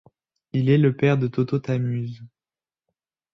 [0.53, 2.23] Il est le père de Toto Tamuz.